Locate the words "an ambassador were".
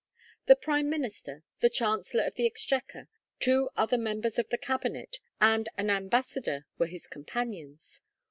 5.77-6.87